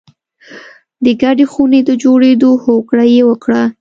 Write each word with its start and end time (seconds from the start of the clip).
د 1.03 1.05
ګډې 1.21 1.45
خونې 1.51 1.79
د 1.87 1.91
جوړېدو 2.03 2.51
هوکړه 2.65 3.05
یې 3.13 3.21
وکړه 3.29 3.61